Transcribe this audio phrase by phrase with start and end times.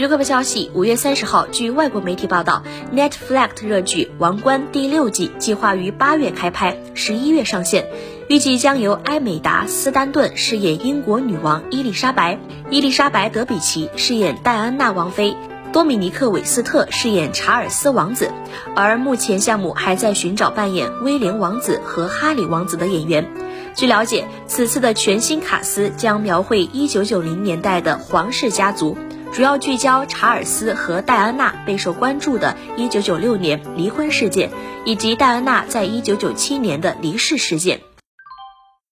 [0.00, 7.86] 娱乐快报消息：五月三十号，据外国媒体报道，Netflix 热剧《王冠》第六季计划于八月开拍，十一月上线，
[8.26, 12.38] 预计将由埃美达·斯丹顿饰演英国女王伊丽莎白，
[12.70, 15.36] 伊丽莎白·德比奇饰演戴安娜王妃，
[15.70, 18.30] 多米尼克·韦斯特饰演查尔斯王子。
[18.74, 23.30] 而目前项目还在寻找扮演威廉王子和哈里王子的演员。
[23.74, 28.96] 据了解，此次的全新卡司将描绘一九九零年代的皇室家族。
[29.32, 34.50] 主要聚焦查尔斯和戴安娜备受关注的1996年离婚事件，
[34.84, 37.80] 以及戴安娜在1997年的离世事件。